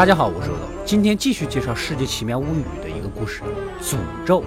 [0.00, 3.42] 大家好，我是欧斗，今天继续介绍《世界奇妙物语》的一个故事——
[3.84, 4.42] 诅咒。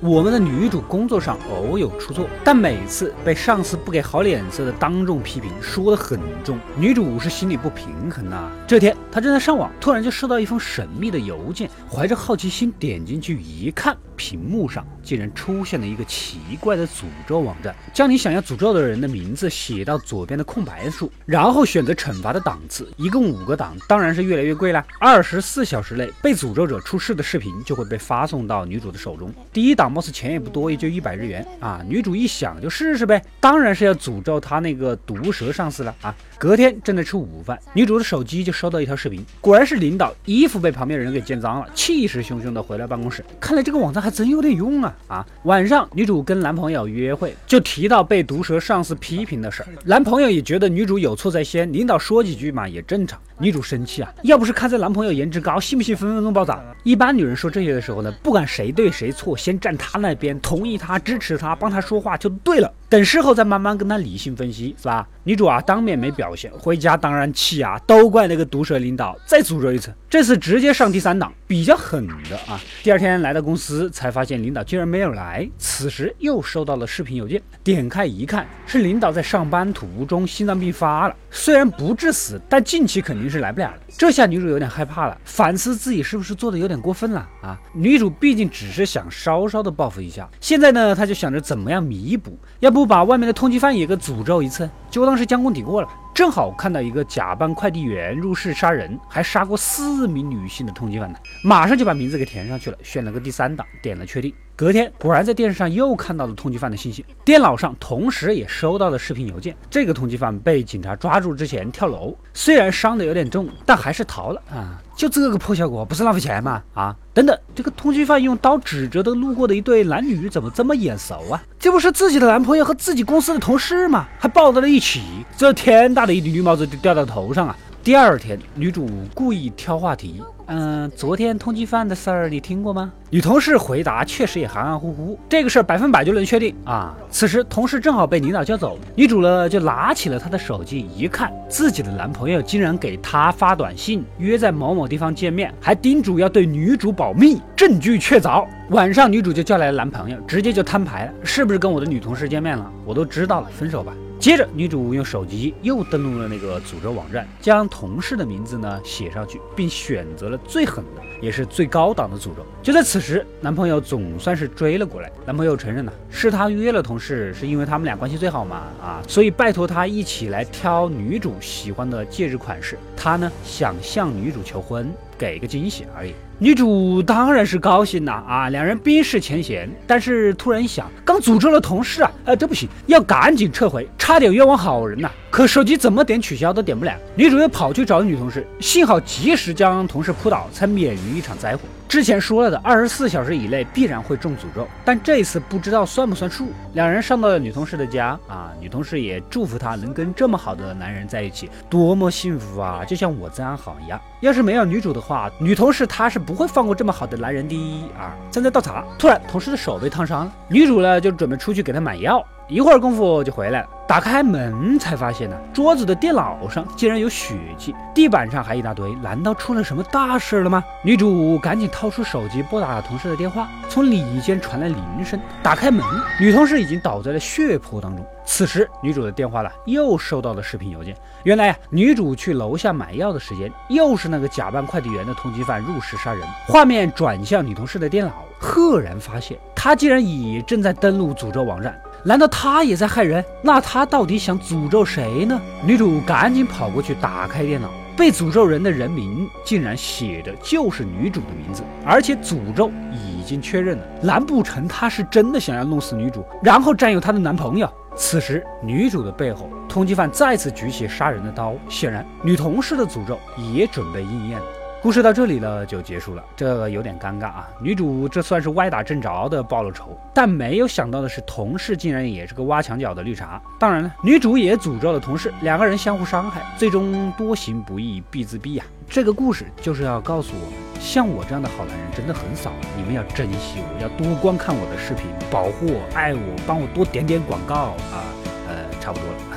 [0.00, 8.50] 我们的女主工作上偶有出错，但每次被上司不给好脸色的当众批评，说的很重，女主是心里不平衡呐。
[8.66, 24.82] 这天，她正在上网，突然就收到一封神秘的邮件，怀着好奇心点进去一看，屏幕上竟然出现了一个奇怪的诅咒网站，将你想要诅咒的人的名字写到左边的空白处，然后选择惩罚的档次，一共五个档，当然是越来越贵了。
[24.98, 29.30] 二十四小时内被诅咒者出事的视频就会被发送到女主的手中。
[29.52, 29.90] 第一档。
[29.90, 31.82] 貌似钱也不多，也就一百日元啊！
[31.88, 36.14] 女主一想就试试呗，当然是要诅咒他那个毒蛇上司了啊！
[36.38, 43.24] 隔天正在吃午饭，女主的手机就收到一条视频，果然是领导衣服被旁边人给溅脏了，气势汹汹的回来办公室。
[43.40, 44.96] 看来这个网站还真有点用啊！
[45.08, 53.20] 啊，晚上女主跟男朋友约会，就提到被毒蛇上司批评的事儿，男朋友也觉得女主有错在先，领导说几句嘛也正常。
[53.40, 56.62] 女主生气啊，要不是看在男朋友颜值高，信不信分分钟爆炸？
[56.84, 62.70] 一般女人说这些的时候呢，不管谁对谁错，先站他那边，同意他，支持他，帮他说话就对了。
[62.90, 65.08] 等事后再慢慢跟他理性分析，是吧？
[65.24, 69.92] 女主啊，当面没表现，回家当然气啊，都怪那个毒舌领导，再诅咒一次。
[70.08, 72.60] 这次直接上第三档，比较狠的啊。
[72.82, 75.48] 第二天来到公司，才发现领导竟然没有来。
[75.58, 83.76] 此时又收到了视频邮件，点开一看，是领导在上班途中心脏病发了，虽然不致死，但近期肯定是来不了了。
[83.96, 87.56] 这下女主有点害怕了，反思自己是不是做的有点过分了啊？
[87.72, 95.88] 女主毕竟只是想稍稍的报复一下，现在呢，她就想着怎么样弥补，要不把外面的通缉犯也给诅咒一次，就当是将功抵过了。
[96.12, 104.34] 正好看到一个假扮快递员入室杀人，还杀过四名女性的通缉犯呢，马上就把名字给填上去了，选了个第三档，点了确定。
[104.60, 109.56] 隔天果然在电视上又看到了通缉犯的信息，电脑上同时也收到了视频邮件。
[109.70, 114.78] 这个通缉犯被警察抓住之前跳楼，虽然伤的有点重，但还是逃了啊！
[114.94, 116.62] 就这个破效果，不是浪费钱吗？
[116.74, 121.42] 啊，等等，这个通缉犯用刀指着的路过的一对男女，怎么这么眼熟啊？
[121.58, 124.08] 这不是自己的男朋友和自己公司的同事吗？
[124.18, 125.00] 还抱在了一起，
[125.38, 127.56] 这天大的一顶绿帽子就掉到头上啊！
[127.82, 130.22] 第二天，女主故意挑话题。
[130.48, 132.92] 嗯，昨天通缉犯的事儿你听过吗？
[133.08, 135.18] 女同事回答，确实也含含糊糊。
[135.30, 136.94] 这个事儿百分百就能确定啊！
[137.10, 148.46] 此时同事正好被领导叫走，女主呢就拿起了她的手机，一看自己的男朋友竟然给她发短信，约在某某地方见面，还叮嘱要对女主保密，证据确凿。
[148.70, 152.70] 晚上女主就叫来了男朋友，直接就摊牌了，是不是跟我的女同事见面了？
[152.84, 153.94] 我都知道了，分手吧。
[154.20, 162.44] 接着，女主用手机又登录了那个诅咒网站，将同事的名字呢写上去，并选择了最狠的，也是最高档的诅咒。
[162.62, 165.10] 就在此时，男朋友总算是追了过来。
[165.26, 168.62] 男朋友承认了，是他约了同事，是因为他们俩关系最好嘛？
[168.82, 172.78] 啊，所以拜托他一起来挑女主喜欢的戒指款式。
[172.96, 174.90] 他呢想向女主求婚。
[175.20, 178.48] 给个惊喜而已，女主当然是高兴了啊！
[178.48, 185.10] 两人冰释前嫌，但是突然一想，刚诅咒了同事啊，呃，这不行，要赶紧撤回，差点冤枉好人呐！
[185.30, 191.62] 可手机怎么点取消都点不了，女主又跑去找女同事，幸好及时将同事扑倒，才免于一场灾祸。
[191.88, 196.48] 之前说了的二十四小时以内必然会中诅咒，但这一次不知道算不算数。
[196.74, 202.84] 两人上到了女同事的家啊，女同事也祝福她能跟这么好的男人在一起，多么幸福啊！
[202.84, 204.00] 就像我这样好一样。
[204.20, 207.56] 要是没有女主的话，女同事她是不会放过这么好的男人的
[207.96, 208.14] 啊！
[208.30, 212.24] 正在倒茶，突然同事的手被烫伤了，女主呢就准备出去给他买药。
[212.48, 220.62] 一会儿功夫就回来了，打开门才发现呢，桌子的电脑上竟然有血迹，地板上还一大堆，难道出了什么大事了吗？
[220.84, 225.84] 女主赶紧掏出手机拨打了同事的电话，从里间传来铃声，打开门，
[226.20, 228.06] 女同事已经倒在了血泊当中。
[228.24, 236.22] 此时女主的电话呢又收到了视频邮件，原来呀，女主去楼下买药的时间，又是那个假扮快递员的通缉犯入室杀人。
[236.46, 241.76] 画面转向女同事的电脑，赫然发现她竟然也正在登录诅咒网站。
[242.02, 243.24] 难道他也在害人？
[243.42, 245.40] 那他到底想诅咒谁呢？
[245.64, 253.84] 女主赶紧跑过去打开电脑，被诅咒人的人名竟然写的就是女主的名字，而且诅咒已经确认了。
[254.02, 257.70] 难不成他是真的想要弄死女主，然后占有她的男朋友？
[257.96, 263.18] 此时，女主的背后，通缉犯再次举起杀人的刀，显然女同事的诅咒
[263.52, 264.46] 也准备应验了。
[264.82, 267.46] 故事到这里呢就结束了，这有点尴尬啊。
[267.60, 273.38] 女主这算是歪打正着的报了仇，但没有想到的是，同事竟然也是个挖墙脚的绿茶。
[273.58, 278.64] 当然了，女主也诅咒了同事，两个人相互伤害，最终多行不义必自毙呀。
[278.88, 287.54] 这个故事就是要告诉我们，像我这样的好男人真的很少，你们要珍惜我，要多观看我的视频，保护我，爱我，帮我多点点广告
[287.92, 288.00] 啊。
[288.48, 289.29] 呃，差不多了。